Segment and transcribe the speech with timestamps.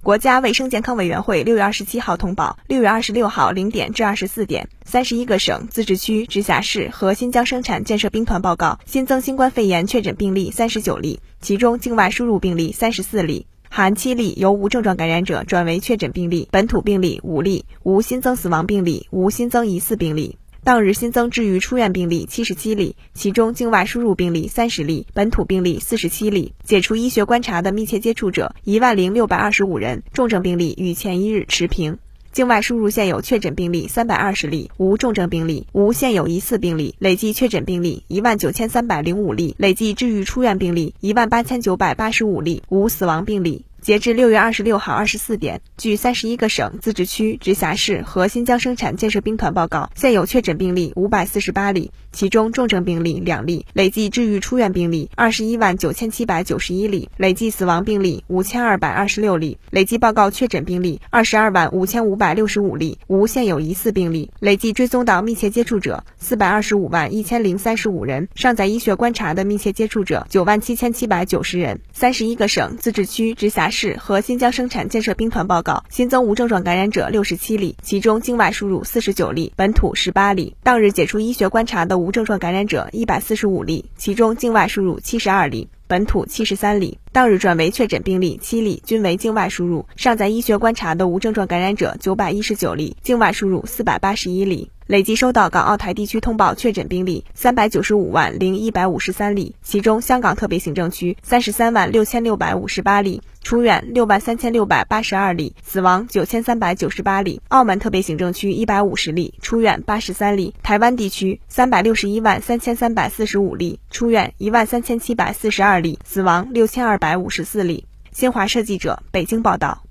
[0.00, 20.38] 国家卫生健康委员会六月二十七号通报，六月二十六号零点至二十四点，三十一个省、自治区、直辖市和新疆生产建设兵团报告新增新冠肺炎确诊病例三十九例，其中境外输入病例三十四例，含七例由无症状感染者转为确诊病例，本土病例五例，无新增死亡病例，无新增疑似病例。
[20.64, 31.98] 当日新增治愈出院病例七十七例，其中境外输入病例三十例，本土病例四十七例，解除医学观察的密切接触者一万零六百二十五人，重症病例与前一日持平。
[32.30, 43.64] 境外输入现有确诊病例三百二十例，无重症病例，无现有疑似病例，累计确诊病例一万九千三百零五例，累计治愈出院病例一万八千九百八十五例，无死亡病例。
[43.88, 71.80] 截至六月二十六号二十四点，据三十一个省、自治区、直辖市和新疆生产建设兵团报告，现有确诊病例五百四十八例，其中重症病例两例，累计治愈出院病例二十一万九千七百九十一例，累计死亡病例五千二百二十六例，累计报告确诊病例二十二万五千五百六十五例，无现有疑似病例，累计追踪到密切接触者四百二十五万一千零三十五人，尚在医学观察的密切接触者九万七千七百九十人。
[71.94, 73.77] 三十一个省、自治区、直辖市。
[73.78, 80.56] 市和新疆生产建设兵团报告新增无症状感染者六十七例，其中境外输入四十九例，本土十八例。
[80.64, 86.98] 当日解除医学观察的无症状感染者一百四十五例，其中境外输入七十二例，本土七十三例。
[87.12, 89.86] 当日转为确诊病例七例，均为境外输入。
[89.94, 94.72] 尚在医学观察的无症状感染者九百一十九例，境外输入四百八十一例。
[94.88, 117.84] 累计收到港澳台地区通报确诊病例三百九十五万零一百五十三例，其中香港特别行政区三十三万六千六百五十八例，出院六万三千六百八十二例，死亡九千三百九十八例；澳门特别行政区一百五十例，出院八十三例；台湾地区三百六十一万三千三百四十五例，出院一万三千七百四十二例，死亡六千二百五十四例。
[118.10, 119.82] 新华社记者北京报道。